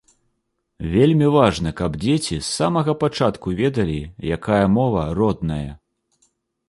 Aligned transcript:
Вельмі 0.93 1.27
важна, 1.35 1.73
каб 1.81 1.99
дзеці 2.05 2.39
з 2.39 2.47
самага 2.53 2.95
пачатку 3.03 3.47
ведалі, 3.63 3.99
якая 4.37 4.63
мова 4.77 5.05
родная. 5.21 5.67